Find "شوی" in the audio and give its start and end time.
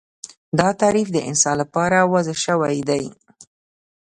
2.45-2.77